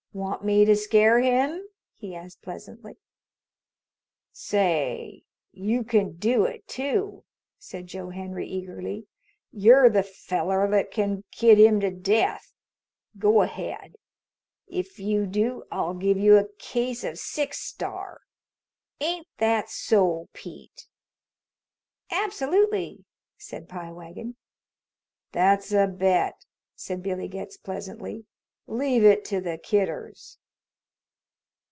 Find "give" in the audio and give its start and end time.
15.93-16.17